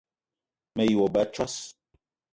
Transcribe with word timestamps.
Me 0.75 0.83
ye 0.89 0.95
wo 0.99 1.07
ba 1.13 1.21
a 1.25 1.31
tsos 1.31 1.55